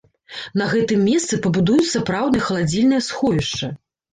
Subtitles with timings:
[0.61, 3.73] На гэтым месцы пабудуюць сапраўднае халадзільнае сховішча.